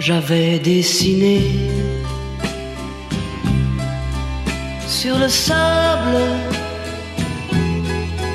J'avais 0.00 0.58
dessiné 0.58 1.42
sur 4.88 5.18
le 5.18 5.28
sable 5.28 6.16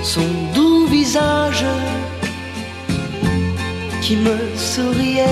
son 0.04 0.28
doux 0.54 0.86
visage 0.86 1.66
qui 4.04 4.18
me 4.18 4.38
souriait. 4.56 5.26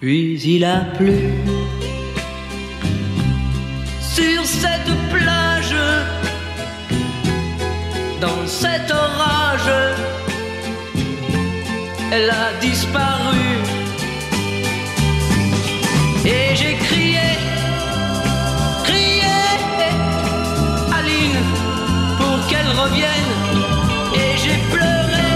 Puis 0.00 0.40
il 0.42 0.64
a 0.64 0.80
plu 0.98 1.18
sur 4.00 4.44
cette 4.44 4.92
plage, 5.12 5.76
dans 8.20 8.46
cet 8.46 8.90
orage, 8.90 9.70
elle 12.12 12.30
a 12.30 12.52
disparu. 12.60 13.48
Et 16.24 16.54
j'ai 16.54 16.74
crié, 16.74 17.28
crié, 18.84 19.40
Aline, 20.98 21.42
pour 22.18 22.36
qu'elle 22.48 22.70
revienne. 22.82 23.32
Et 24.14 24.30
j'ai 24.42 24.58
pleuré, 24.72 25.30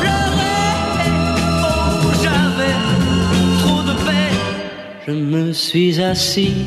pleuré, 0.00 0.56
oh 1.62 2.10
j'avais 2.22 2.76
trop 3.62 3.82
de 3.82 3.94
peine. 4.06 4.40
Je 5.06 5.12
me 5.12 5.52
suis 5.52 6.00
assis 6.00 6.66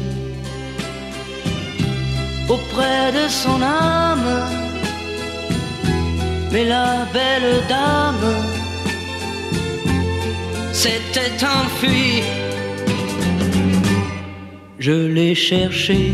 auprès 2.48 3.12
de 3.12 3.28
son 3.28 3.62
âme. 3.62 4.30
Mais 6.52 6.64
la 6.64 7.06
belle 7.14 7.62
dame 7.68 8.57
s'était 10.88 11.46
enfuie. 11.46 12.24
Je 14.80 14.98
l'ai 15.16 15.36
cherché 15.36 16.14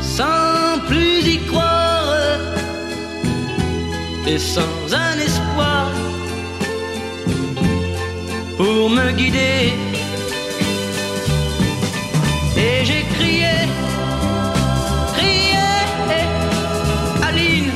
sans 0.00 0.78
plus 0.88 1.18
y 1.34 1.38
croire 1.48 2.38
et 4.26 4.38
sans 4.38 4.78
un 5.06 5.16
espoir 5.28 5.88
pour 8.56 8.88
me 8.98 9.06
guider. 9.18 9.72
Et 12.56 12.84
j'ai 12.88 13.04
crié, 13.14 13.54
crié, 15.16 15.68
Aline, 17.28 17.72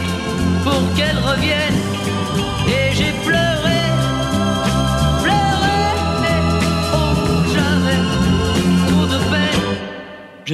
pour 0.65 0.83
qu'elle 0.97 1.19
revienne. 1.31 1.74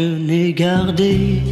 Je 0.00 0.06
n'ai 0.06 0.54
gardé 0.54 1.42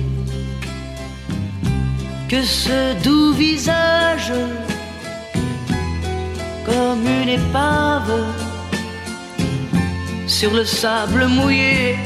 que 2.31 2.42
ce 2.42 2.81
doux 3.04 3.34
visage 3.34 4.32
comme 6.64 7.04
une 7.20 7.28
épave 7.28 8.14
sur 10.26 10.50
le 10.54 10.64
sable 10.64 11.26
mouillé. 11.26 11.97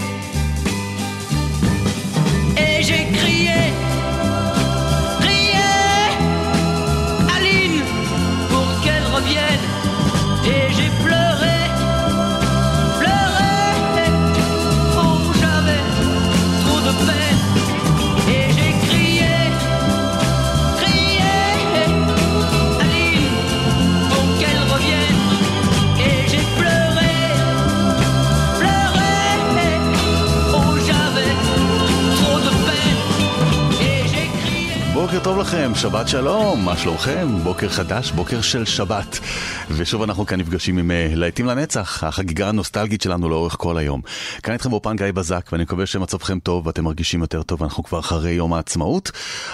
בוקר 35.03 35.21
טוב 35.25 35.39
לכם, 35.39 35.73
שבת 35.75 36.09
שלום, 36.09 36.65
מה 36.65 36.77
שלומכם? 36.77 37.29
בוקר 37.43 37.69
חדש, 37.69 38.11
בוקר 38.11 38.41
של 38.41 38.65
שבת. 38.65 39.19
ושוב 39.71 40.03
אנחנו 40.03 40.27
כאן 40.27 40.41
נפגשים 40.41 40.79
עם 40.79 40.91
uh, 40.91 41.17
להיטים 41.17 41.47
לנצח, 41.47 42.05
החגיגה 42.05 42.49
הנוסטלגית 42.49 43.03
שלנו 43.03 43.29
לאורך 43.29 43.57
כל 43.59 43.79
היום. 43.79 44.01
כאן 44.43 44.53
איתכם 44.53 44.71
באופן 44.71 44.97
גיא 44.97 45.07
בזק, 45.15 45.49
ואני 45.53 45.63
מקווה 45.63 45.87
שמצבכם 45.87 46.39
טוב 46.39 46.67
ואתם 46.67 46.85
מרגישים 46.85 47.21
יותר 47.21 47.43
טוב, 47.43 47.63
אנחנו 47.63 47.83
כבר 47.83 47.99
אחרי 47.99 48.31
יום 48.31 48.53
העצמאות. 48.53 49.11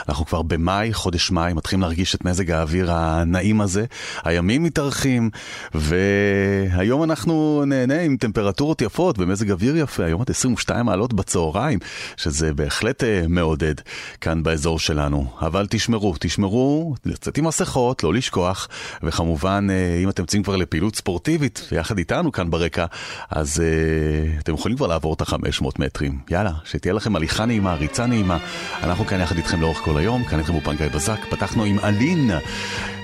אנחנו 0.09 0.26
כבר 0.26 0.42
במאי, 0.42 0.92
חודש 0.92 1.31
מאי, 1.31 1.53
מתחילים 1.53 1.82
להרגיש 1.82 2.15
את 2.15 2.25
מזג 2.25 2.50
האוויר 2.50 2.92
הנעים 2.92 3.60
הזה. 3.60 3.84
הימים 4.25 4.62
מתארחים, 4.62 5.30
והיום 5.75 7.03
אנחנו 7.03 7.62
נהנה 7.66 8.00
עם 8.00 8.16
טמפרטורות 8.16 8.82
יפות 8.82 9.19
ומזג 9.19 9.50
אוויר 9.50 9.76
יפה, 9.76 10.04
היום 10.04 10.20
עד 10.20 10.30
22 10.30 10.86
מעלות 10.86 11.12
בצהריים, 11.12 11.78
שזה 12.16 12.54
בהחלט 12.54 13.03
uh, 13.03 13.06
מעודד 13.28 13.75
כאן 14.20 14.42
באזור 14.42 14.78
שלנו. 14.78 15.38
אבל 15.41 15.66
תשמרו, 15.71 16.15
תשמרו, 16.21 16.94
לצאת 17.04 17.38
עם 17.38 17.47
מסכות, 17.47 18.04
לא 18.04 18.15
לשכוח, 18.15 18.69
וכמובן, 19.03 19.66
אה, 19.71 20.00
אם 20.04 20.09
אתם 20.09 20.22
יוצאים 20.22 20.43
כבר 20.43 20.56
לפעילות 20.56 20.97
ספורטיבית, 20.97 21.69
ויחד 21.72 21.99
איתנו 21.99 22.32
כאן 22.32 22.50
ברקע, 22.50 22.87
אז 23.31 23.62
uh, 23.62 24.41
אתם 24.41 24.54
יכולים 24.54 24.77
כבר 24.77 24.87
לעבור 24.87 25.15
את 25.15 25.21
ה-500 25.21 25.66
מטרים. 25.78 26.19
יאללה, 26.31 26.50
שתהיה 26.65 26.94
לכם 26.94 27.16
הליכה 27.16 27.44
נעימה, 27.44 27.75
ריצה 27.75 28.06
נעימה. 28.06 28.38
אנחנו 28.82 29.06
כאן 29.06 29.21
יחד 29.21 29.37
איתכם 29.37 29.60
לאורך 29.60 29.78
כל 29.78 29.98
היום, 29.98 30.25
כאן 30.25 30.38
איתכם 30.38 30.54
אופן 30.54 30.77
גיא 30.77 30.88
בזק. 30.88 31.21
פתחנו 31.31 31.65
עם 31.65 31.78
אלין 31.78 32.31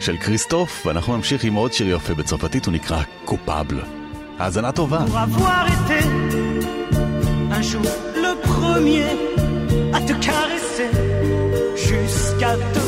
של 0.01 0.17
כריסטוף, 0.17 0.87
ואנחנו 0.87 1.17
נמשיך 1.17 1.45
עם 1.45 1.55
עוד 1.55 1.73
שיר 1.73 1.89
יפה 1.89 2.15
בצרפתית, 2.15 2.67
הוא 2.67 2.75
נקרא 2.75 3.03
קופבל. 3.25 3.81
האזנה 4.39 4.73
טובה. 4.73 5.05
un 7.57 7.63
jour 7.63 7.83
le 8.25 8.33
premier 8.49 9.11
à 9.93 10.01
te 10.01 10.15
caresser 10.27 10.54
ya 12.45 12.84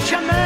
fisherman. 0.00 0.39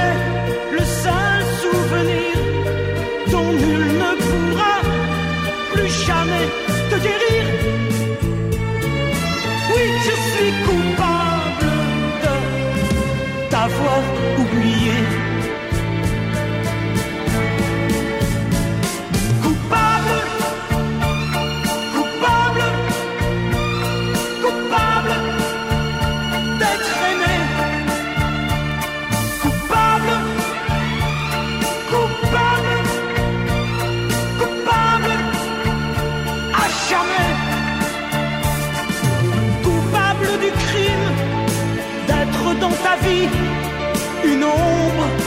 Une 44.57 45.24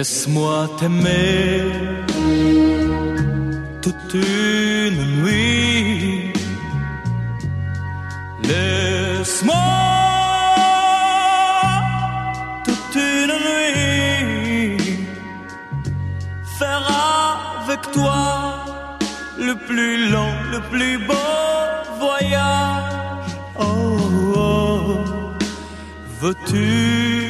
Laisse-moi 0.00 0.66
t'aimer 0.78 1.60
toute 3.82 4.14
une 4.14 5.00
nuit. 5.22 6.32
Laisse-moi 8.48 9.66
toute 12.64 12.96
une 12.96 13.34
nuit 13.46 14.78
faire 16.58 16.86
avec 17.60 17.82
toi 17.92 18.64
le 19.38 19.54
plus 19.66 20.08
long, 20.08 20.32
le 20.50 20.60
plus 20.70 20.96
beau 21.06 21.98
voyage. 21.98 23.36
Oh, 23.58 23.98
oh. 24.34 25.04
veux-tu 26.22 27.29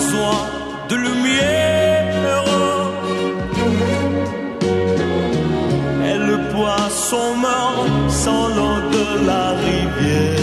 besoin 0.00 0.40
de 0.88 0.96
lumière. 0.96 2.44
Et 6.08 6.18
le 6.30 6.36
poisson 6.52 7.26
meurt 7.44 8.10
sans 8.24 8.48
l'eau 8.56 8.78
de 8.96 9.06
la 9.28 9.46
rivière. 9.66 10.40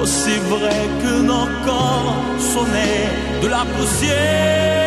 Aussi 0.00 0.36
vrai 0.52 0.80
que 1.02 1.12
nos 1.30 1.48
corps 1.66 2.16
nés 2.74 3.08
de 3.42 3.48
la 3.48 3.64
poussière. 3.74 4.83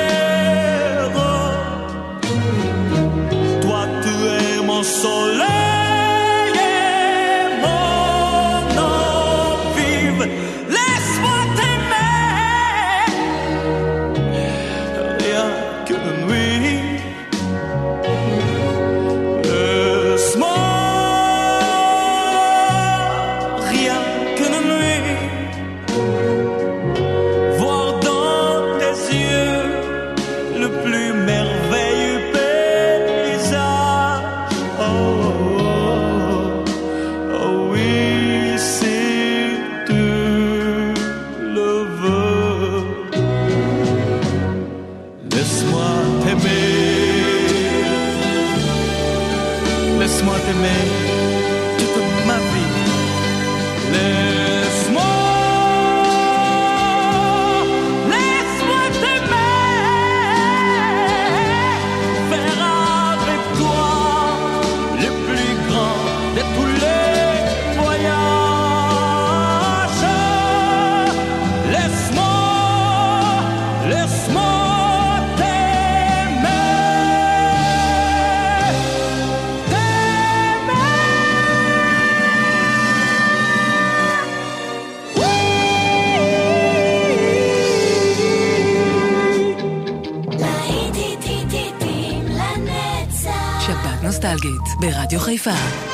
ברדיו 94.79 95.19
חיפה. 95.19 95.86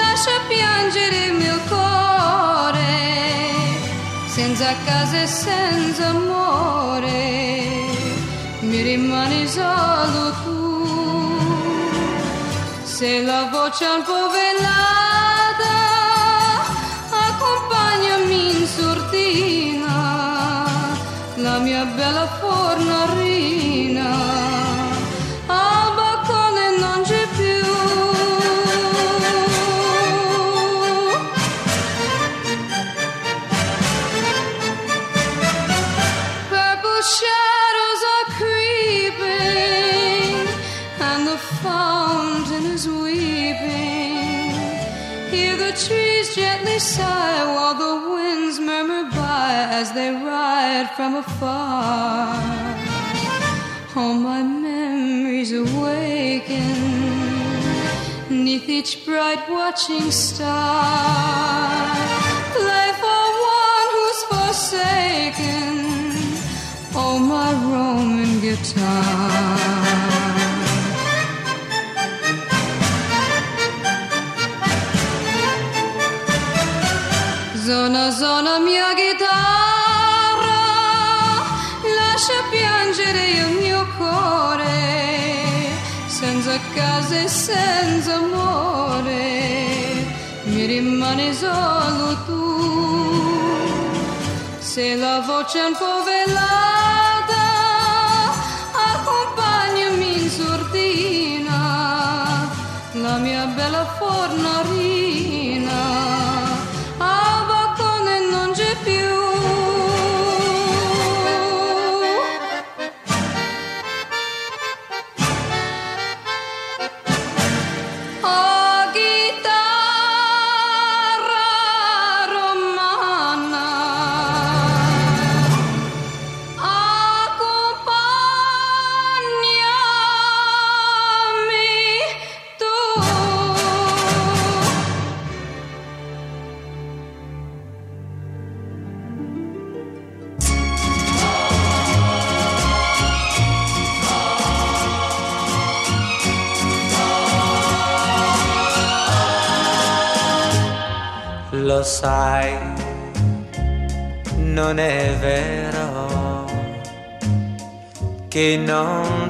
lascia 0.00 0.38
piangere 0.48 1.16
il 1.28 1.32
mio 1.32 1.58
cuore, 1.66 2.84
senza 4.26 4.74
casa 4.84 5.22
e 5.22 5.26
senza 5.26 6.08
amore, 6.08 7.10
mi 8.60 8.82
rimani 8.82 9.48
solo 9.48 10.34
tu. 10.44 10.58
Se 12.82 13.22
la 13.22 13.48
voce 13.50 13.86
un 13.86 14.02
po' 14.02 14.28
velata, 14.28 15.76
accompagnami 17.28 18.60
in 18.60 18.66
sordina, 18.66 19.96
la 21.36 21.58
mia 21.60 21.84
bella 21.86 22.26
fornarina, 22.26 22.45
from 51.06 51.16
afar. 51.16 52.34
All 53.96 54.14
my 54.14 54.42
memories 54.42 55.52
awaken 55.52 56.76
neath 58.28 58.68
each 58.68 59.04
bright 59.06 59.42
watching 59.48 60.10
star. 60.10 61.94
Play 62.56 62.88
for 63.02 63.24
one 63.62 63.88
who's 63.94 64.20
forsaken. 64.32 65.74
Oh, 66.94 67.18
my 67.18 67.50
Roman 67.70 68.32
guitar. 68.40 69.86
Zona, 77.66 78.12
zona 78.12 78.60
mia 78.60 78.90
chitarra, 78.98 79.25
il 83.28 83.50
mio 83.60 83.86
cuore, 83.96 84.68
senza 86.06 86.58
casa 86.74 87.14
e 87.20 87.28
senza 87.28 88.14
amore, 88.14 89.24
mi 90.44 90.64
rimane 90.66 91.32
solo 91.32 92.16
tu. 92.26 92.44
Se 94.58 94.94
la 94.96 95.20
voce 95.20 95.58
un 95.60 95.74
po' 95.82 96.02
velata, 96.04 97.44
accompagnami 98.90 100.22
in 100.22 100.30
sordina, 100.30 101.60
la 102.92 103.16
mia 103.16 103.46
bella 103.46 103.84
fornarina, 103.98 105.45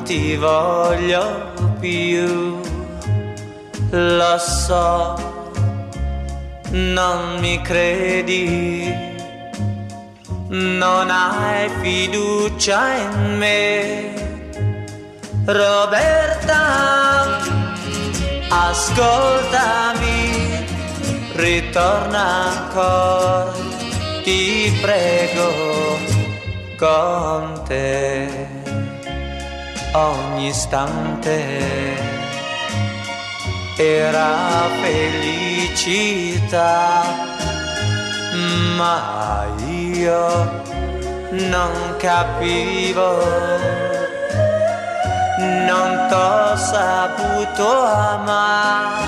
ti 0.06 0.36
voglio 0.36 1.52
più. 1.80 2.60
Lo 3.90 4.38
so, 4.38 5.14
non 6.70 7.38
mi 7.40 7.60
credi, 7.60 8.92
non 10.48 11.10
hai 11.10 11.68
fiducia 11.80 12.94
in 12.94 13.36
me. 13.36 14.14
Roberta, 15.44 17.38
ascoltami, 18.48 19.54
ritorna 21.34 22.24
ancora, 22.50 23.52
ti 24.22 24.72
prego, 24.80 25.50
con 26.76 27.62
te 27.66 28.45
ogni 29.96 30.48
istante 30.48 31.36
era 33.76 34.68
felicità, 34.82 36.34
ma 38.76 39.46
io 39.66 40.62
non 41.30 41.96
capivo 41.98 43.08
non 45.66 46.06
t'ho 46.08 46.56
saputo 46.56 47.68
amare. 47.84 49.04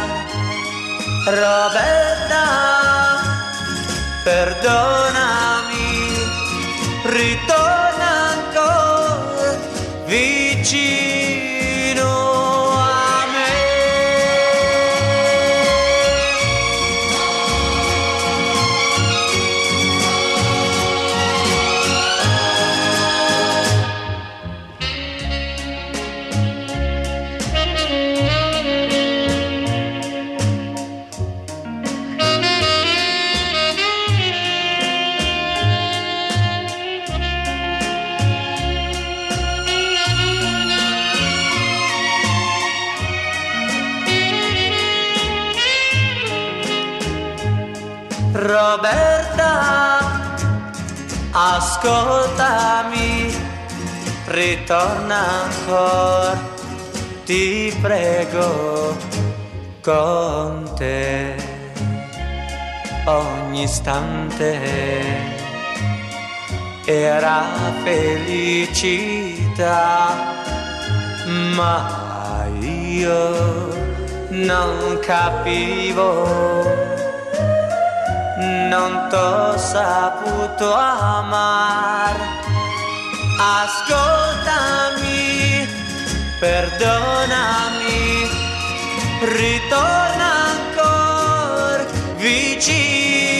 Roberta, 1.24 2.44
perdonami, 4.24 5.86
ritorna 7.04 7.67
ascoltami, 51.78 53.32
ritorna 54.26 55.44
ancora, 55.44 56.36
ti 57.24 57.72
prego, 57.80 58.96
con 59.80 60.68
te. 60.76 61.36
Ogni 63.04 63.62
istante 63.62 64.58
era 66.84 67.44
felicità, 67.84 68.96
ma 71.54 72.44
io 72.60 73.68
non 74.30 74.98
capivo 75.00 76.87
non 78.68 79.08
t'ho 79.08 79.56
saputo 79.56 80.72
amar. 80.74 82.16
Ascoltami, 83.64 85.16
perdonami, 86.38 88.28
ritorna 89.36 90.30
ancora 90.52 91.84
vicino 92.16 93.37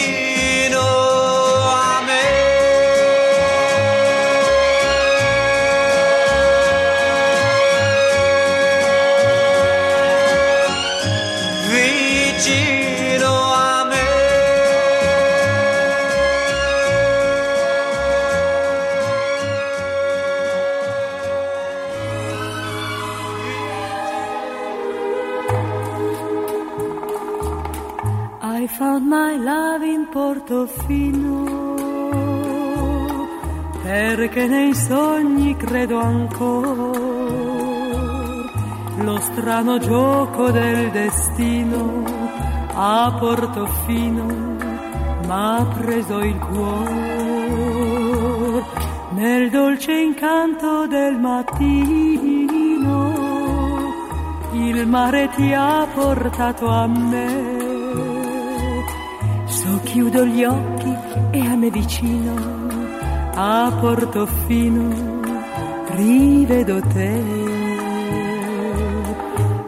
in 30.49 30.55
Portofino 30.57 31.77
perché 33.83 34.47
nei 34.47 34.75
sogni 34.75 35.55
credo 35.57 36.01
ancora 36.01 36.91
lo 38.97 39.21
strano 39.21 39.79
gioco 39.79 40.51
del 40.51 40.91
destino 40.91 42.03
a 42.73 43.15
Portofino 43.19 44.57
m'ha 45.27 45.67
preso 45.79 46.19
il 46.21 46.39
cuore. 46.39 46.97
Nel 49.11 49.51
dolce 49.51 49.93
incanto 49.93 50.87
del 50.87 51.19
mattino 51.19 52.57
il 54.53 54.87
mare 54.87 55.29
ti 55.35 55.53
ha 55.53 55.87
portato 55.93 56.69
a 56.69 56.87
me 56.87 57.58
chiudo 59.99 60.25
gli 60.27 60.45
occhi 60.45 60.97
e 61.33 61.41
a 61.41 61.57
me 61.57 61.71
vicino 61.71 62.33
a 63.35 63.73
Portofino 63.81 65.21
rivedo 65.89 66.81
te. 66.83 67.21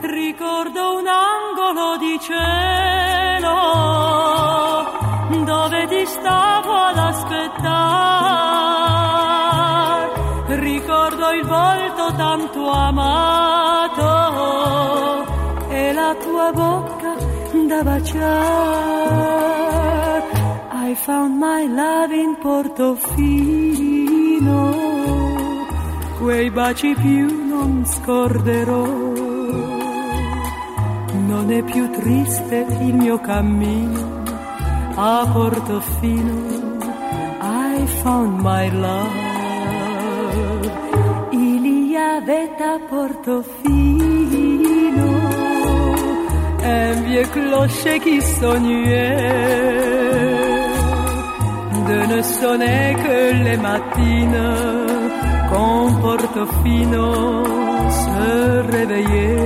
Ricordo 0.02 0.98
un 0.98 1.06
angolo 1.08 1.96
di 1.96 2.16
cielo 2.20 3.58
dove 5.44 5.86
ti 5.88 6.06
stavo 6.06 6.74
ad 6.74 6.98
aspettare. 6.98 8.28
Ricordo 10.60 11.30
il 11.32 11.44
volto 11.44 12.12
tanto 12.16 12.70
amato 12.70 14.06
e 15.70 15.92
la 15.92 16.14
tua 16.14 16.52
bocca 16.52 17.16
da 17.66 17.82
baciare 17.82 19.59
I 20.90 20.94
found 20.96 21.38
my 21.38 21.66
love 21.68 22.10
in 22.12 22.34
Portofino. 22.42 22.98
Quei 26.18 26.50
baci 26.50 26.94
più 26.94 27.46
non 27.46 27.84
scorderò. 27.86 28.86
Non 31.28 31.52
è 31.52 31.62
più 31.62 31.88
triste 31.90 32.66
il 32.80 32.94
mio 32.94 33.20
cammino. 33.20 34.24
A 34.96 35.28
Portofino 35.32 36.78
I 37.40 37.86
found 38.02 38.40
my 38.40 38.68
love. 38.72 39.12
Il 41.30 41.66
y 41.88 41.96
avait 41.96 42.50
à 42.58 42.80
Portofino. 42.88 43.48
Un 46.64 47.02
vieux 47.04 47.28
clocher 47.30 48.00
qui 48.00 48.20
sonnait 48.20 49.50
ne 52.20 52.24
sonner 52.24 52.96
que 53.04 53.18
les 53.44 53.56
matines 53.56 54.46
quand 55.50 55.86
Portofino 56.02 57.12
se 58.04 58.22
réveillait. 58.74 59.36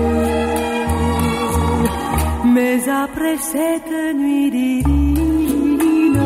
Mais 2.55 2.79
après 3.05 3.37
cette 3.53 3.97
nuit 4.21 4.51
divine, 4.51 6.21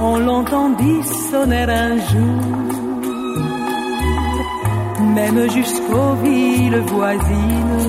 on 0.00 0.16
l'entendit 0.26 1.02
sonner 1.30 1.66
un 1.86 1.96
jour, 2.10 2.42
même 5.16 5.40
jusqu'aux 5.56 6.14
villes 6.24 6.82
voisines 6.94 7.88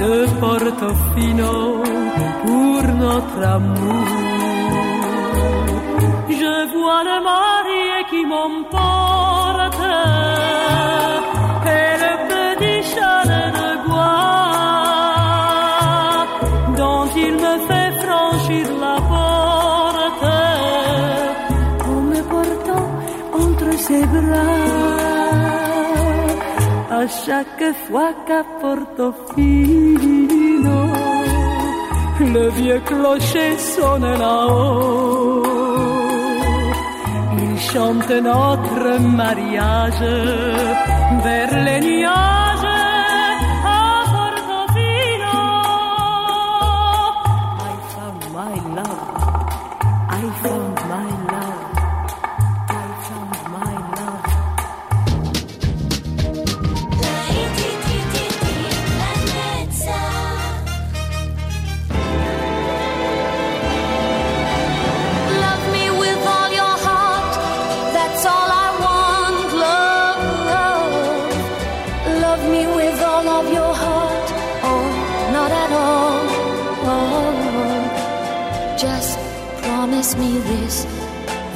de 0.00 0.14
Portofino 0.40 1.82
pour 2.44 2.82
notre 3.04 3.40
amour. 3.56 4.27
Je 6.88 6.90
vois 6.90 7.04
le 7.04 7.18
marié 7.22 7.96
qui 8.08 8.22
m'emporte. 8.32 9.84
Et 11.76 11.90
le 12.04 12.12
petit 12.30 12.80
chalet 12.92 13.50
de 13.60 13.70
bois 13.86 14.24
dont 16.80 17.06
il 17.24 17.34
me 17.44 17.54
fait 17.68 17.92
franchir 18.04 18.66
la 18.84 18.96
porte. 19.10 20.26
En 21.90 21.98
me 22.10 22.20
portant 22.32 22.88
entre 23.42 23.70
ses 23.86 24.04
à 26.90 27.02
chaque 27.24 27.66
fois 27.84 28.10
qu'à 28.26 28.42
Portofino 28.60 29.98
le 32.20 32.44
vieux 32.48 32.80
clocher 32.86 33.50
sonne 33.58 34.10
là-haut 34.24 35.57
chante 37.72 38.10
notre 38.10 38.98
mariage. 39.00 40.00
Vers 41.24 41.64
les 41.64 41.80
nuages 41.80 42.47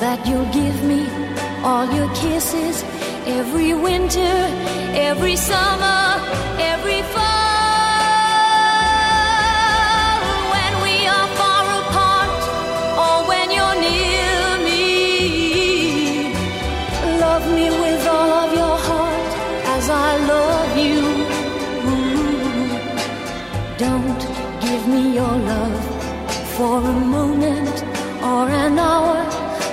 that 0.03 0.27
you'll 0.27 0.53
give 0.63 0.79
me 0.83 1.01
all 1.63 1.87
your 1.99 2.09
kisses 2.23 2.83
every 3.39 3.73
winter, 3.73 4.35
every 5.11 5.37
summer, 5.37 6.03
every 6.73 7.03
fall. 7.15 7.31
When 10.55 10.73
we 10.87 10.97
are 11.17 11.29
far 11.39 11.65
apart, 11.83 12.43
or 13.05 13.17
when 13.31 13.47
you're 13.57 13.79
near 13.89 14.43
me, 14.69 14.87
love 17.25 17.45
me 17.57 17.67
with 17.85 18.03
all 18.17 18.31
of 18.45 18.51
your 18.61 18.77
heart 18.89 19.33
as 19.77 19.85
I 19.89 20.11
love 20.35 20.73
you. 20.87 21.03
Don't 23.85 24.23
give 24.67 24.83
me 24.95 25.03
your 25.21 25.37
love 25.53 25.81
for 26.57 26.79
a 26.79 26.93
moment. 27.15 27.32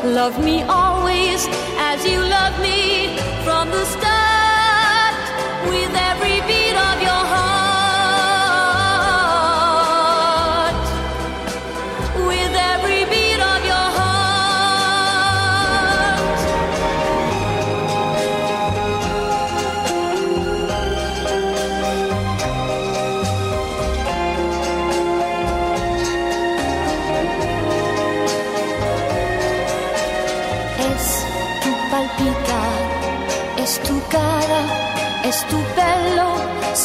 Love 0.03 0.41
me 0.41 0.63
always 0.63 1.45
as 1.77 2.05
you 2.05 2.19
love 2.19 2.57
me 2.61 3.17
from 3.43 3.69
the 3.69 3.83
start 3.83 4.18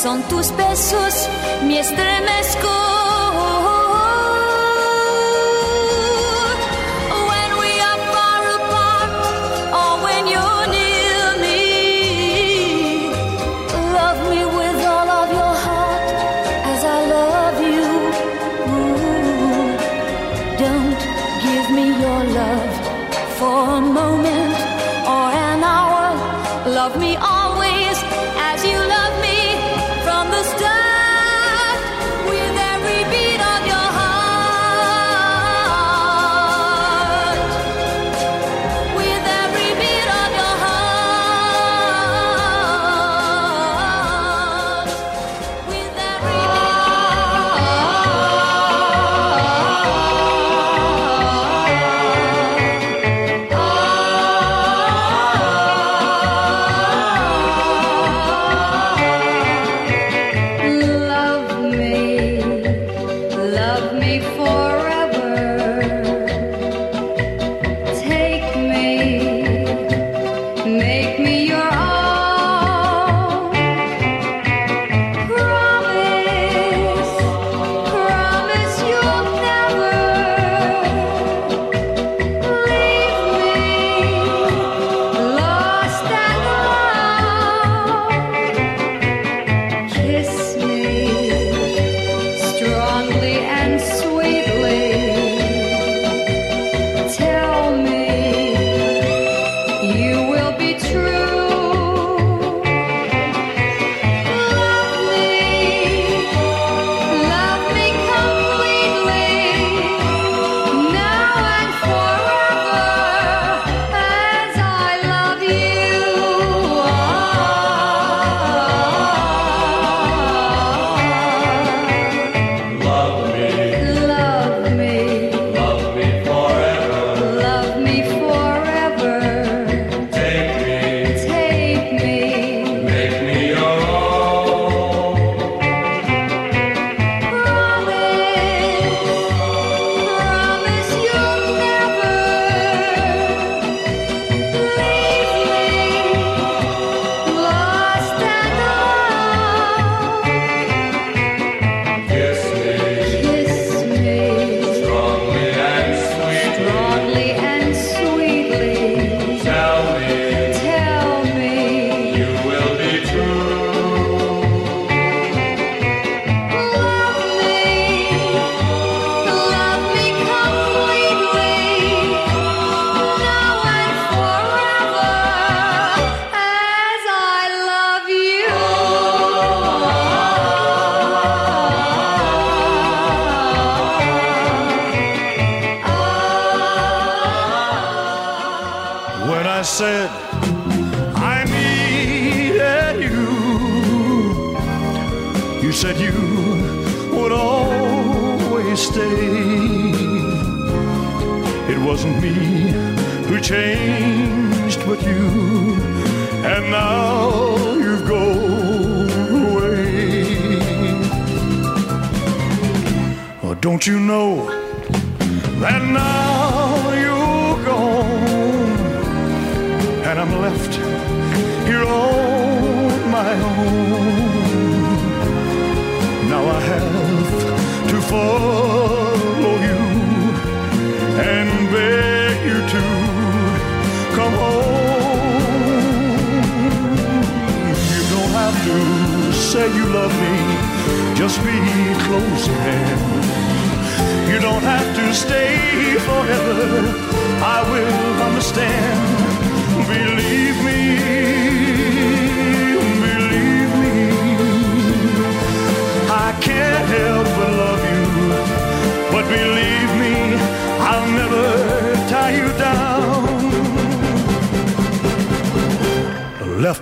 son 0.05 0.23
tus 0.29 0.55
besos, 0.55 1.15
mi 1.67 1.79
estremezco. 1.79 3.04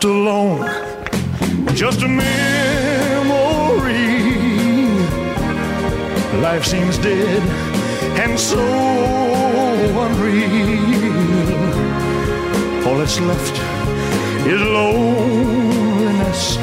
Left 0.03 0.17
alone, 0.17 0.67
just 1.77 2.03
a 2.03 2.09
memory. 2.09 2.25
Life 6.41 6.65
seems 6.65 6.99
dead 6.99 7.41
and 8.19 8.37
so 8.37 8.59
unreal. 10.05 10.43
All 12.85 12.99
that's 12.99 13.21
left 13.21 13.57
is 14.45 14.61
loneliness. 14.61 16.57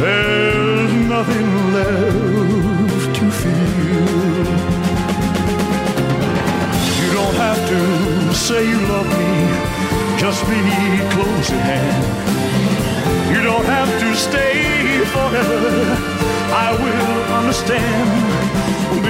There's 0.00 0.92
nothing 1.14 1.72
left 1.74 3.14
to 3.20 3.30
feel. 3.30 4.46
You 7.02 7.12
don't 7.12 7.36
have 7.36 7.60
to 7.68 8.34
say 8.34 8.66
you 8.68 8.80
love 8.88 9.08
me, 9.20 9.30
just 10.18 10.44
be 10.48 10.60
close 11.14 11.50
at 11.52 11.60
hand. 11.60 12.21
You 13.32 13.42
don't 13.42 13.64
have 13.64 13.90
to 14.00 14.14
stay 14.14 15.00
forever. 15.14 15.64
I 16.66 16.68
will 16.82 17.18
understand. 17.40 18.10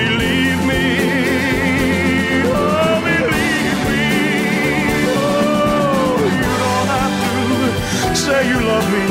Believe 0.01 0.61
me. 0.71 0.85
Oh, 2.47 2.95
believe 3.11 3.81
me. 3.91 4.07
Oh, 5.19 6.23
you 6.39 6.53
don't 6.65 6.89
have 6.97 7.15
to 7.27 8.17
say 8.25 8.41
you 8.51 8.59
love 8.73 8.87
me. 8.97 9.07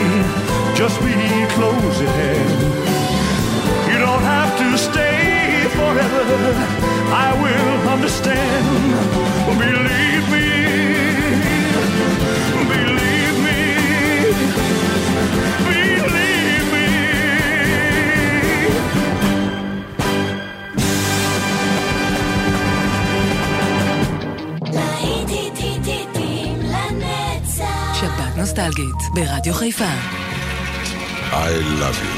Just 0.79 0.97
be 1.05 1.15
close 1.55 1.97
at 2.07 2.13
hand. 2.21 2.61
You 3.91 3.97
don't 3.99 4.25
have 4.35 4.51
to 4.61 4.77
stay 4.77 5.67
forever. 5.77 6.25
I 7.27 7.29
will 7.43 7.89
understand. 7.95 8.65
Believe 9.59 10.25
me. 10.35 10.47
Believe 12.73 13.37
me. 13.45 14.80
נוסטלגית 28.36 28.96
ברדיו 29.14 29.54
חיפה. 29.54 29.84
I 31.30 31.50
love 31.80 31.98
you. 32.04 32.16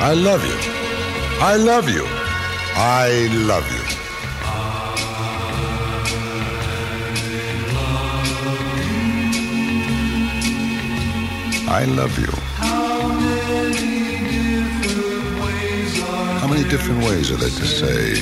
I 0.00 0.14
love 0.14 0.44
you. 0.50 0.58
I 1.40 1.56
love 1.56 1.88
you. 1.88 2.04
I 2.74 3.10
love 3.48 3.66
you. 3.71 3.71
I 11.73 11.85
love 11.85 12.19
you. 12.19 12.31
How 16.39 16.47
many 16.47 16.69
different 16.69 17.03
ways 17.03 17.31
are 17.31 17.37
there 17.37 17.49
to 17.49 17.65
say, 17.65 18.21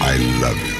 I 0.00 0.16
love 0.44 0.56
you? 0.68 0.76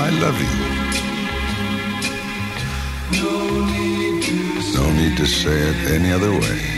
I 0.00 0.08
love 0.24 0.40
you. 0.40 0.54
No 4.78 4.86
need 4.92 5.16
to 5.18 5.26
say 5.26 5.58
it 5.70 5.76
any 5.90 6.10
other 6.10 6.32
way. 6.40 6.73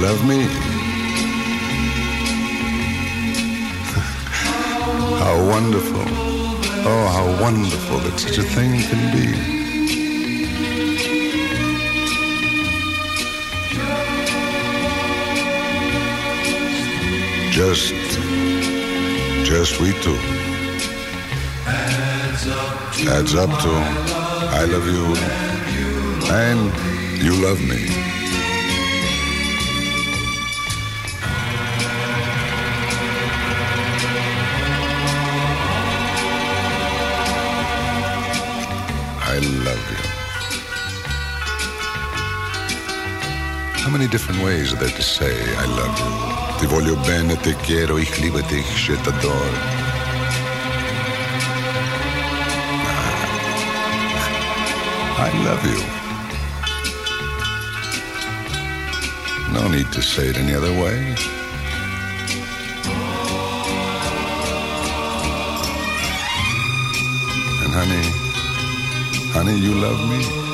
Love 0.00 0.24
me. 0.26 0.42
how 5.22 5.36
wonderful. 5.48 6.04
Oh, 6.88 7.06
how 7.16 7.26
wonderful 7.42 7.98
that 8.00 8.18
such 8.20 8.38
a 8.38 8.42
thing 8.42 8.80
can 8.80 9.12
be. 9.16 9.26
Just, 17.52 17.94
just 19.44 19.80
we 19.80 19.92
two. 20.02 20.18
Adds 23.08 23.34
up 23.34 23.50
to 23.60 23.70
I 24.58 24.64
love 24.64 24.86
you 24.86 25.16
and 26.32 26.72
you 27.22 27.32
love 27.42 27.60
me. 27.60 28.05
Many 43.98 44.08
different 44.10 44.42
ways 44.42 44.74
there 44.74 44.90
to 44.90 45.02
say 45.02 45.32
I 45.56 45.64
love 45.64 45.98
you? 45.98 46.12
Ti 46.58 46.66
voglio 46.66 46.96
bene, 47.06 47.36
te 47.36 47.54
quiero, 47.64 47.96
ich 47.96 48.18
liebe 48.20 48.42
dich, 48.42 48.66
je 48.86 48.94
t'adore. 48.96 49.58
Ah. 52.84 53.26
I 55.28 55.30
love 55.46 55.64
you. 55.72 55.80
No 59.54 59.68
need 59.68 59.90
to 59.92 60.02
say 60.02 60.28
it 60.28 60.36
any 60.36 60.54
other 60.54 60.72
way. 60.82 61.14
And 67.62 67.72
honey, 67.72 68.04
honey, 69.32 69.58
you 69.58 69.74
love 69.74 70.00
me. 70.10 70.45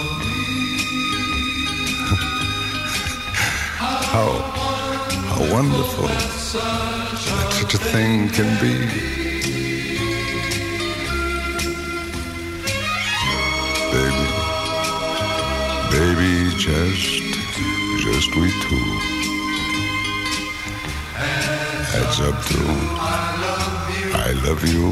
How 5.33 5.53
wonderful 5.53 6.09
that 6.09 6.21
such 7.61 7.75
a 7.75 7.79
thing 7.79 8.29
can 8.29 8.51
be. 8.61 8.75
Baby, 13.92 14.27
baby, 15.97 16.33
just, 16.59 17.09
just 18.05 18.29
we 18.37 18.51
two. 18.64 18.87
Adds 21.95 22.21
up 22.21 22.37
to 22.49 22.61
I 24.14 24.33
love 24.45 24.62
you 24.66 24.87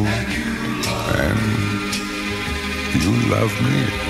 and 1.25 1.41
you 3.03 3.13
love 3.31 3.53
me. 3.63 4.10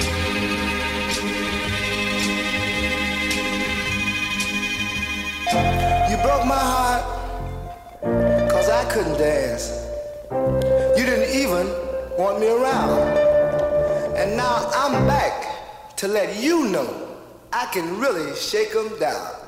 I 8.81 8.85
couldn't 8.85 9.19
dance. 9.19 9.87
You 10.33 11.05
didn't 11.05 11.37
even 11.39 11.67
want 12.17 12.41
me 12.41 12.49
around. 12.49 12.99
And 14.17 14.39
now 14.39 14.71
I'm 14.73 15.07
back 15.07 15.97
to 15.97 16.09
let 16.09 16.43
you 16.43 16.67
know 16.69 17.19
I 17.53 17.67
can 17.67 18.01
really 18.01 18.35
shake 18.35 18.73
them 18.73 18.99
down. 18.99 19.40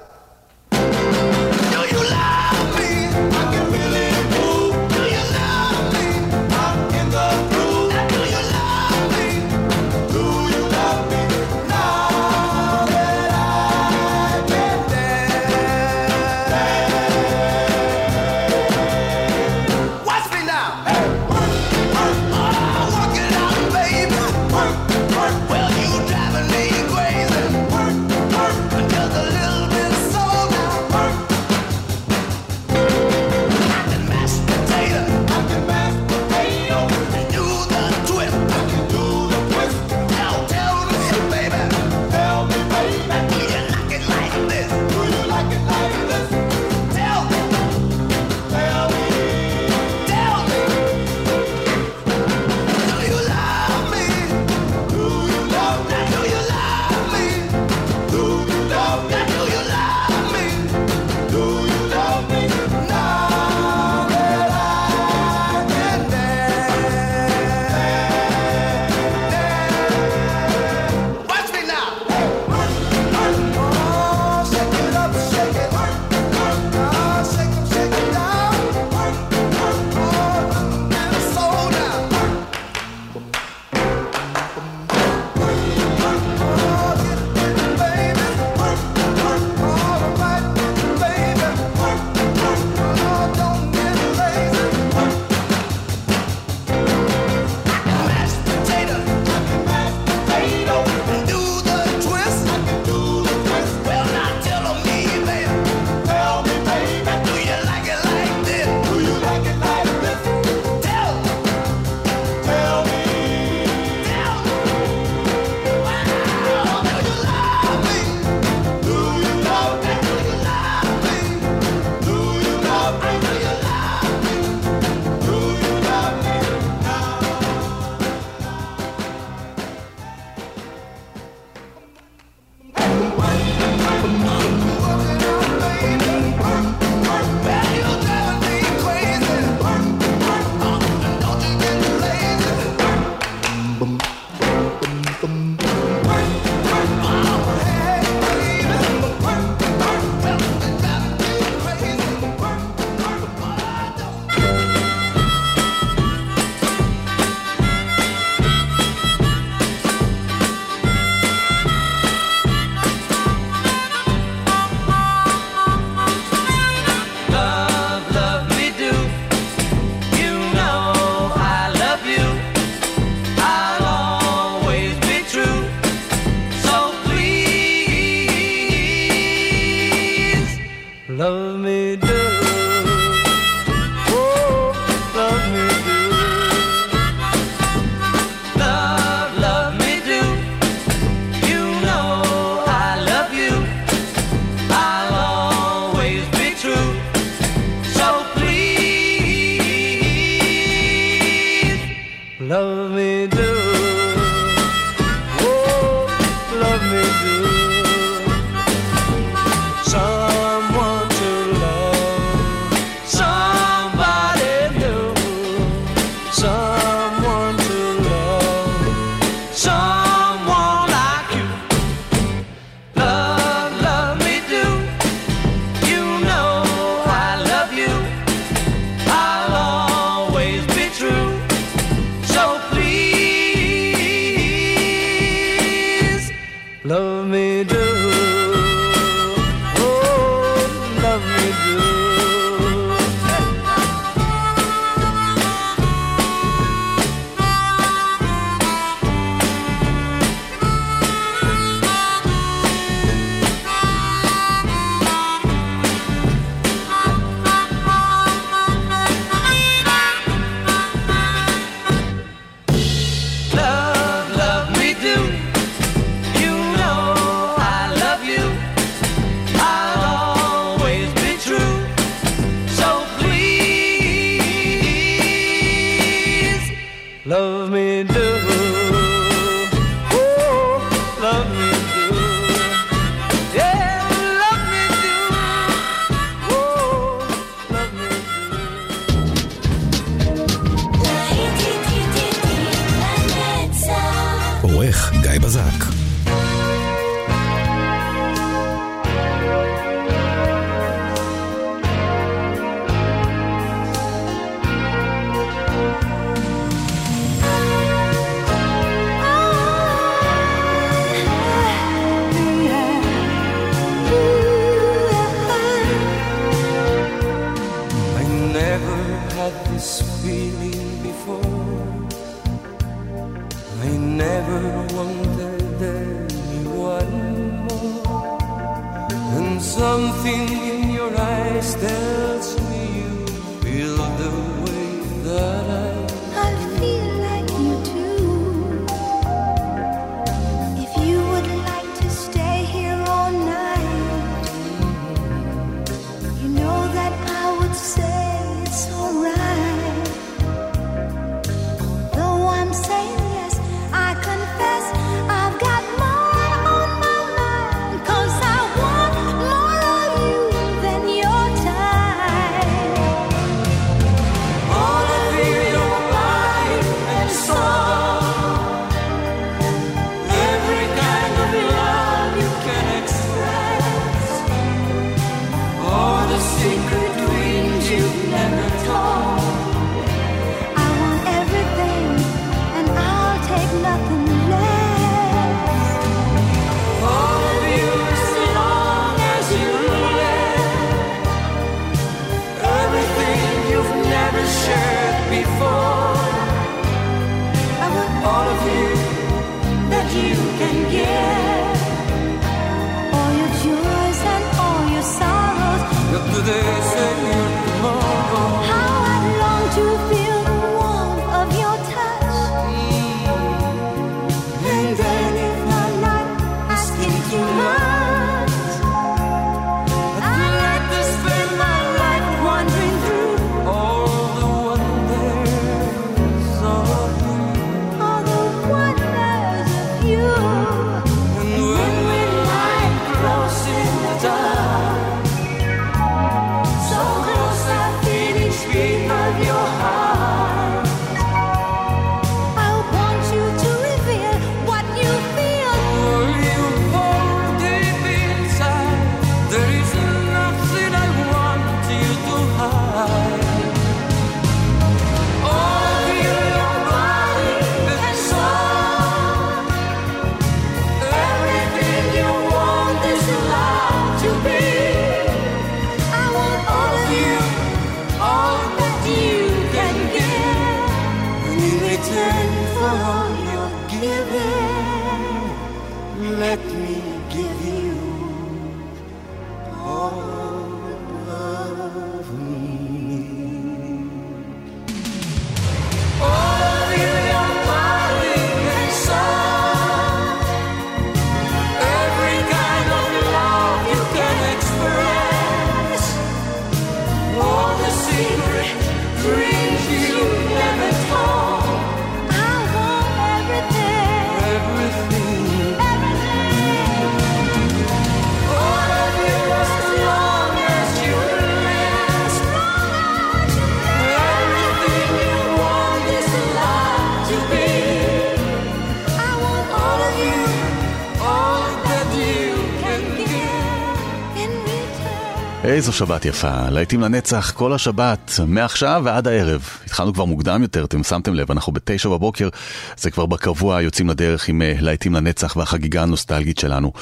אוקיי, 525.72 525.78
איזו 525.80 525.92
שבת 525.92 526.24
יפה, 526.24 526.68
להיטים 526.70 527.00
לנצח 527.00 527.50
כל 527.50 527.72
השבת, 527.72 528.32
מעכשיו 528.46 529.02
ועד 529.04 529.28
הערב. 529.28 529.68
התחלנו 529.86 530.14
כבר 530.14 530.24
מוקדם 530.24 530.62
יותר, 530.62 530.84
אתם 530.84 531.02
שמתם 531.02 531.34
לב, 531.34 531.50
אנחנו 531.50 531.72
בתשע 531.72 532.08
בבוקר, 532.08 532.48
זה 532.96 533.10
כבר 533.10 533.26
בקבוע 533.26 533.82
יוצאים 533.82 534.08
לדרך 534.08 534.48
עם 534.48 534.62
אה, 534.62 534.74
להיטים 534.80 535.14
לנצח 535.14 535.56
והחגיגה 535.56 536.02
הנוסטלגית 536.02 536.58
שלנו. 536.58 536.92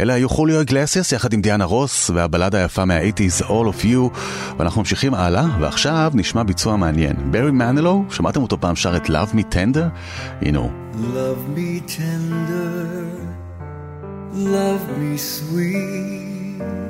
אלה 0.00 0.14
היו 0.14 0.28
חוליו 0.28 0.60
אגלסיאס 0.60 1.12
יחד 1.12 1.32
עם 1.32 1.40
דיאנה 1.40 1.64
רוס 1.64 2.10
והבלד 2.10 2.54
היפה 2.54 2.84
מה-80's 2.84 3.42
All 3.42 3.48
of 3.48 3.84
You, 3.84 4.18
ואנחנו 4.58 4.80
ממשיכים 4.80 5.14
הלאה, 5.14 5.46
ועכשיו 5.60 6.12
נשמע 6.14 6.42
ביצוע 6.42 6.76
מעניין. 6.76 7.16
ברי 7.30 7.50
מנלו, 7.50 8.04
שמעתם 8.10 8.42
אותו 8.42 8.60
פעם 8.60 8.76
שר 8.76 8.96
את 8.96 9.06
Love 9.06 9.34
Me 9.34 9.54
Tender? 9.54 9.84
הנה 10.42 10.58
הוא. 10.58 10.70
Love 10.94 11.58
me 11.58 11.90
tender, 11.90 13.06
love 14.34 14.84
me 14.98 15.18
sweet. 15.18 16.89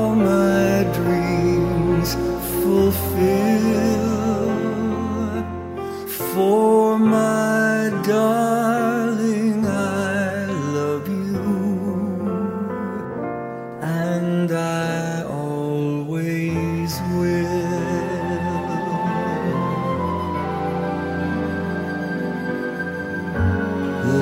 for 6.41 6.97
my 6.97 7.91
darling, 8.07 9.63
I 9.63 10.45
love 10.77 11.07
you, 11.07 11.43
and 13.81 14.49
I 14.51 15.23
always 15.45 16.91
will. 17.17 17.69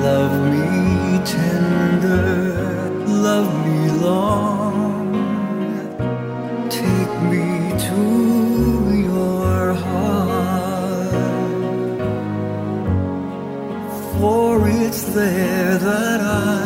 Love 0.06 0.36
me 0.52 0.66
tender, 1.32 2.24
love 3.26 3.50
me 3.64 3.80
long. 4.06 4.59
that 15.90 16.20
I 16.20 16.59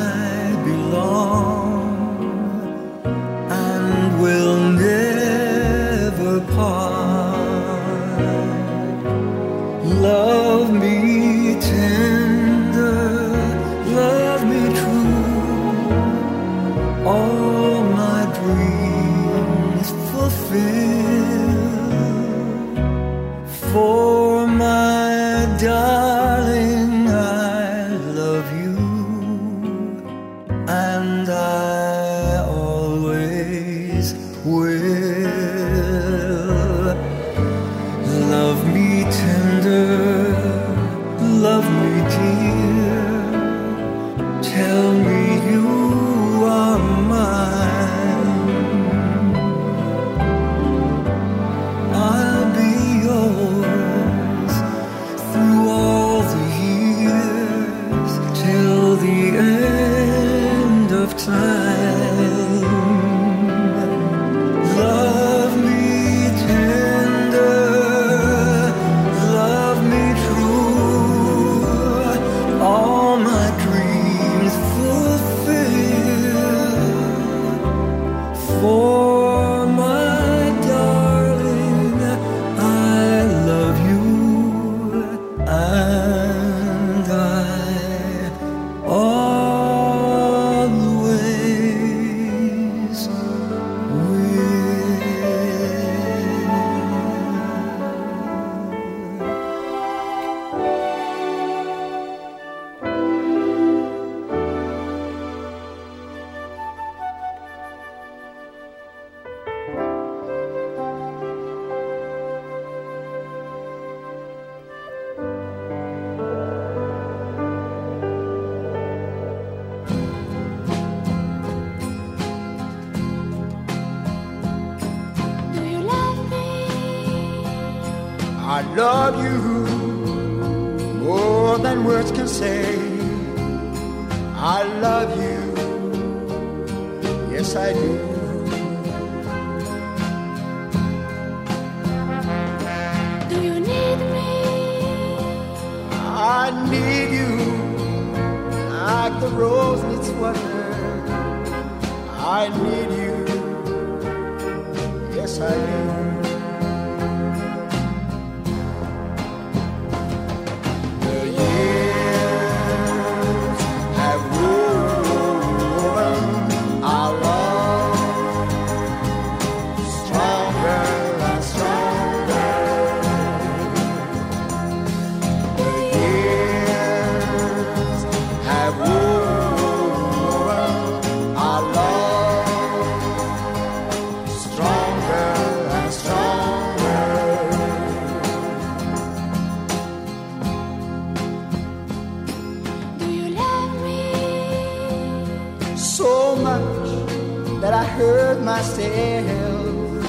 that 197.64 197.72
I 197.72 197.84
hurt 197.96 198.42
myself. 198.42 200.04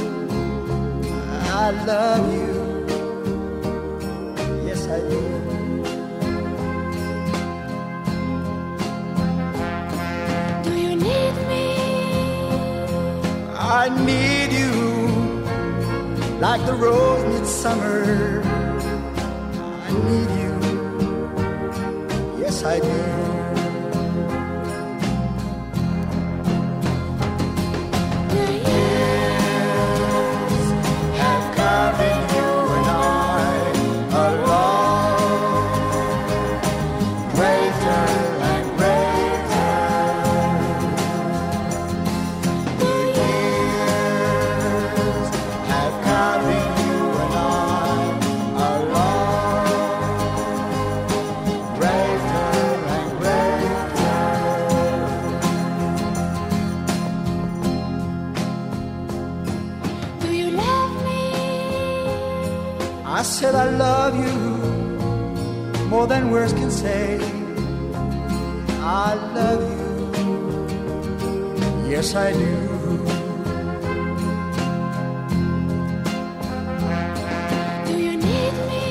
I 1.63 1.67
love 1.89 2.25
you. 2.39 2.53
Yes, 4.67 4.81
I 4.95 4.99
do. 5.11 5.21
Do 10.65 10.73
you 10.83 10.93
need 11.07 11.35
me? 11.51 11.65
I 13.57 13.83
need 14.09 14.49
you 14.61 14.73
like 16.45 16.61
the 16.65 16.73
rose 16.73 17.23
midsummer. 17.31 18.41
I 19.87 19.89
need 20.07 20.29
you. 20.41 20.53
Yes, 22.41 22.65
I 22.65 22.79
do. 22.81 23.24
more 66.05 66.19
than 66.19 66.29
words 66.29 66.53
can 66.53 66.69
say. 66.69 67.17
I 68.79 69.15
love 69.37 69.61
you, 69.71 70.29
yes, 71.89 72.13
I 72.13 72.31
do. 72.31 72.55
Do 77.87 77.93
you 78.05 78.15
need 78.27 78.53
me? 78.69 78.85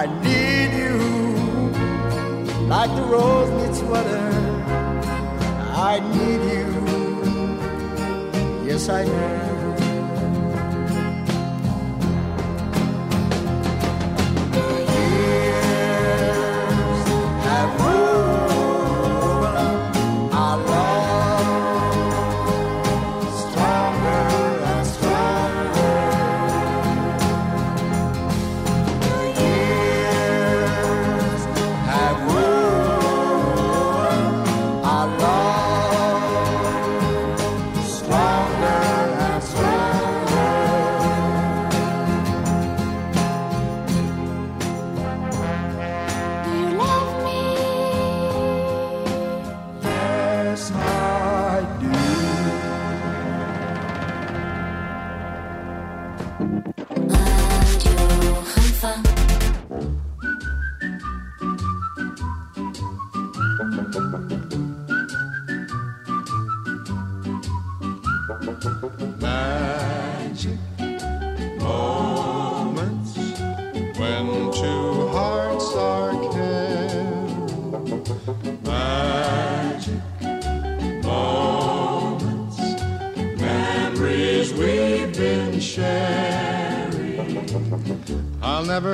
I 0.00 0.02
need 0.24 0.70
you 0.80 0.96
like 2.72 2.92
the 2.96 3.02
rose 3.02 3.50
needs 3.58 3.82
water. 3.82 4.28
I 5.90 5.94
need 6.14 6.42
you, 6.54 6.68
yes, 8.66 8.88
I 8.88 9.04
do. 9.04 9.41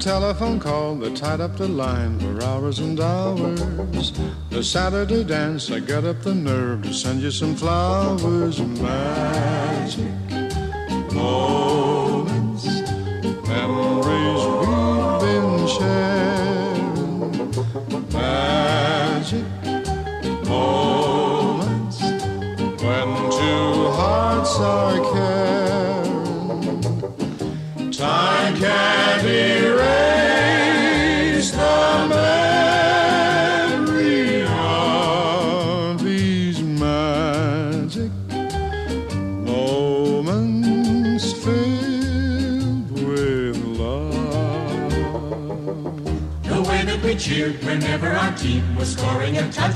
telephone 0.00 0.58
call 0.58 0.94
that 0.94 1.14
tied 1.14 1.42
up 1.42 1.56
the 1.58 1.68
line 1.68 2.18
for 2.18 2.42
hours 2.42 2.78
and 2.78 2.98
hours. 2.98 4.12
The 4.48 4.64
Saturday 4.64 5.24
dance, 5.24 5.70
I 5.70 5.80
got 5.80 6.04
up 6.04 6.22
the 6.22 6.34
nerve 6.34 6.82
to 6.84 6.94
send 6.94 7.20
you 7.20 7.30
some 7.30 7.54
flowers. 7.54 8.60
and 8.60 8.80
Magic 8.80 10.29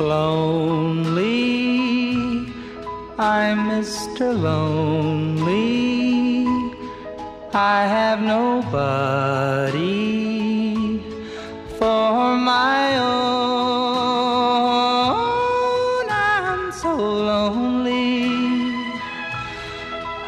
Lonely, 0.00 1.60
I'm 3.18 3.68
Mr. 3.68 4.32
Lonely. 4.32 6.46
I 7.52 7.84
have 7.86 8.22
nobody 8.22 9.82
for 11.78 12.38
my 12.38 12.96
own. 12.96 13.10
I'm 16.08 16.72
so 16.72 16.96
lonely. 16.96 18.32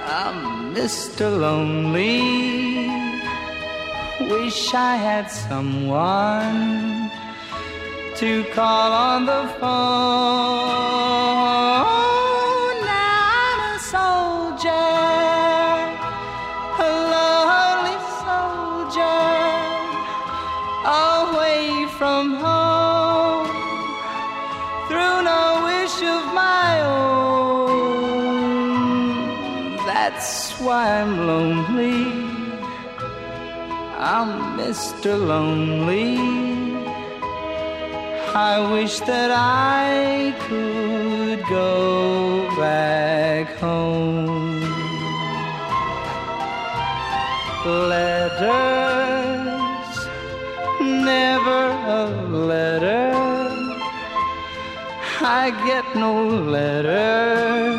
I'm 0.07 0.75
Mr. 0.75 1.31
Lonely. 1.41 2.91
Wish 4.29 4.75
I 4.75 4.97
had 4.97 5.31
someone 5.31 6.82
to 8.23 8.45
call 8.55 8.93
on 8.93 9.27
the 9.27 9.43
phone. 9.59 9.71
Now 12.87 13.19
I'm 13.43 13.61
a 13.75 13.79
soldier, 13.95 14.95
a 16.79 16.91
lonely 17.15 17.99
soldier, 18.23 19.27
away 21.11 21.67
from 21.99 22.25
home, 22.47 23.51
through 24.87 25.19
no 25.33 25.43
wish 25.67 25.97
of 26.15 26.23
my 26.33 26.71
own. 27.65 28.23
That's 29.85 30.31
why 30.61 30.83
I'm 31.01 31.15
lonely. 31.27 32.03
I'm 33.99 34.31
Mr. 34.57 35.11
Lonely. 35.19 36.42
I 38.35 38.73
wish 38.73 38.99
that 39.01 39.31
I 39.31 40.35
could 40.49 41.47
go 41.49 42.49
back 42.57 43.49
home. 43.59 44.63
letters, 47.65 48.49
never 50.81 51.63
a 52.01 52.07
letter. 52.31 53.13
I 55.21 55.51
get 55.67 55.85
no 55.95 56.27
letters 56.27 57.73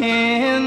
in 0.00 0.65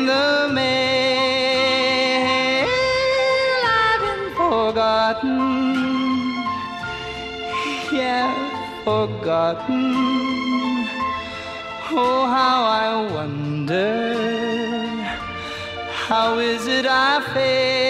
forgotten. 8.89 9.85
Oh, 11.91 12.21
how 12.37 12.57
I 12.85 12.89
wonder. 13.15 13.93
How 16.07 16.39
is 16.39 16.65
it 16.77 16.85
I 16.87 17.13
feel? 17.33 17.88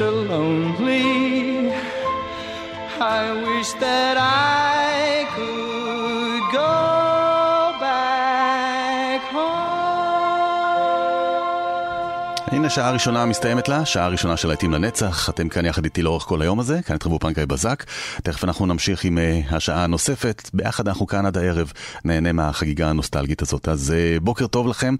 Mr. 0.00 0.28
Lonely. 0.30 1.70
I 3.02 3.32
wish 3.44 3.70
that 3.84 4.16
I 4.16 4.39
שעה 12.70 12.90
ראשונה 12.90 13.26
מסתיימת 13.26 13.68
לה, 13.68 13.84
שעה 13.84 14.08
ראשונה 14.08 14.36
של 14.36 14.48
להיטים 14.48 14.72
לנצח. 14.72 15.28
אתם 15.30 15.48
כאן 15.48 15.64
יחד 15.64 15.84
איתי 15.84 16.02
לאורך 16.02 16.22
כל 16.22 16.42
היום 16.42 16.60
הזה, 16.60 16.80
כאן 16.82 16.96
באופן 17.04 17.32
גיא 17.32 17.44
בזק. 17.44 17.84
תכף 18.22 18.44
אנחנו 18.44 18.66
נמשיך 18.66 19.04
עם 19.04 19.18
uh, 19.18 19.54
השעה 19.54 19.84
הנוספת. 19.84 20.50
ביחד 20.54 20.88
אנחנו 20.88 21.06
כאן 21.06 21.26
עד 21.26 21.38
הערב, 21.38 21.72
נהנה 22.04 22.32
מהחגיגה 22.32 22.90
הנוסטלגית 22.90 23.42
הזאת. 23.42 23.68
אז 23.68 23.94
uh, 23.94 24.20
בוקר 24.20 24.46
טוב 24.46 24.66
לכם, 24.66 24.94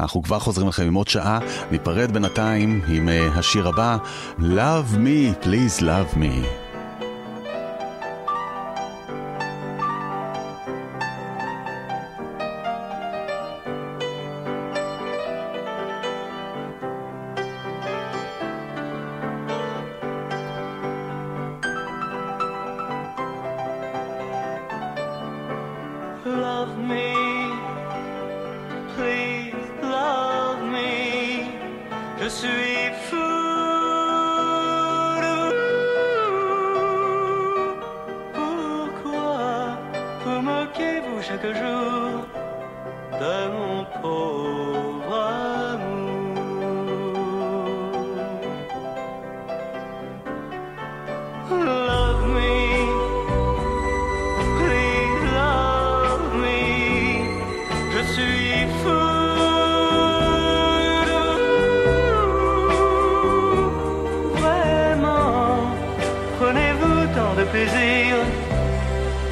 אנחנו 0.00 0.22
כבר 0.22 0.38
חוזרים 0.38 0.68
לכם 0.68 0.82
עם 0.86 0.94
עוד 0.94 1.08
שעה. 1.08 1.38
ניפרד 1.70 2.12
בינתיים 2.12 2.82
עם 2.88 3.08
uh, 3.08 3.38
השיר 3.38 3.68
הבא, 3.68 3.96
Love 4.38 4.94
me, 4.94 5.44
please 5.44 5.80
love 5.80 6.16
me. 6.16 6.65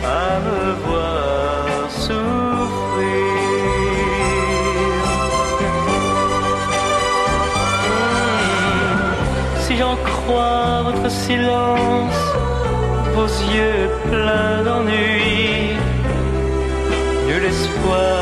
À 0.05 0.41
me 0.47 0.73
voir 0.87 1.91
souffrir. 1.91 2.15
Si 9.61 9.77
j'en 9.77 9.97
crois 9.97 10.83
votre 10.89 11.11
silence, 11.11 12.23
vos 13.15 13.31
yeux 13.57 13.89
pleins 14.11 14.63
d'ennui, 14.65 15.77
nul 17.27 17.45
espoir 17.45 18.14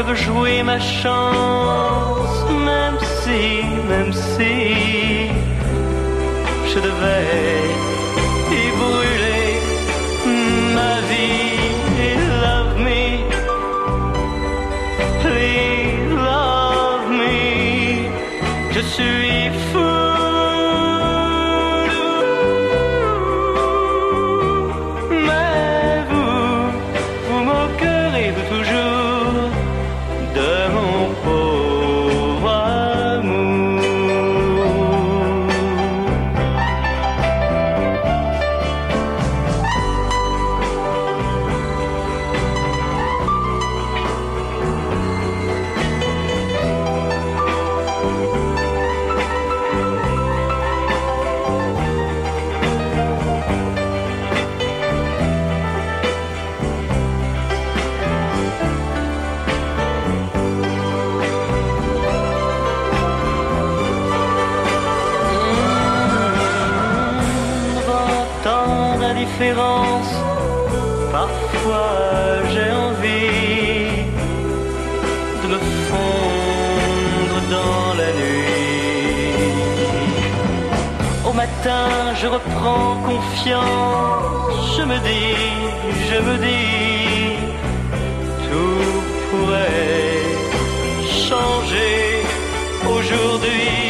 je 0.00 0.06
veux 0.06 0.14
jouer 0.14 0.62
ma 0.62 0.80
chance, 0.80 2.44
même 2.64 2.98
si, 3.20 3.62
même 3.86 4.12
si 4.12 5.28
je 6.72 6.78
devais 6.78 7.79
matin, 81.50 82.14
je 82.20 82.26
reprends 82.26 82.96
confiance, 83.04 84.76
je 84.76 84.82
me 84.82 84.98
dis, 84.98 85.36
je 86.10 86.18
me 86.26 86.36
dis, 86.38 87.36
tout 88.48 89.00
pourrait 89.30 90.22
changer 91.28 92.24
aujourd'hui. 92.88 93.89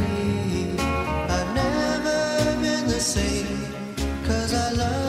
me. 0.00 0.76
I've 1.36 1.54
never 1.54 2.62
been 2.62 2.86
the 2.88 3.00
same, 3.00 3.72
cause 4.26 4.54
I 4.54 4.72
love. 4.72 5.07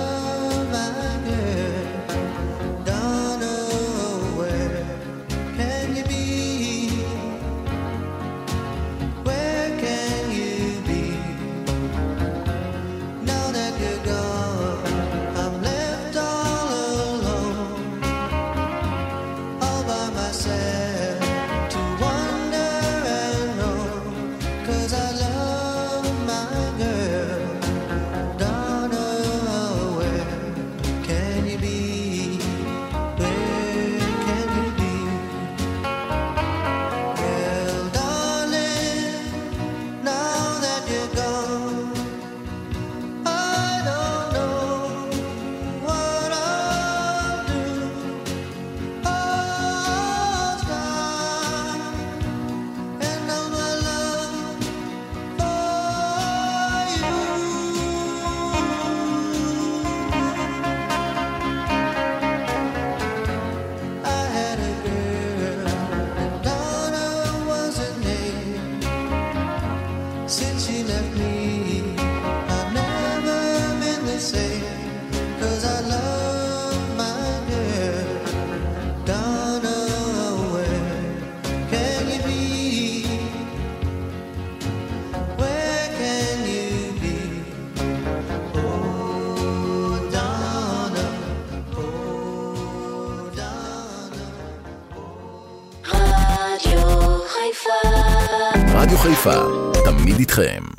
Crème. 100.40 100.70